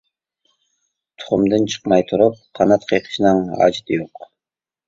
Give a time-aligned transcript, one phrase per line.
[1.23, 4.27] تۇخۇمدىن چىقماي تۇرۇپ قانات قېقىشنىڭ ھاجىتى يوق.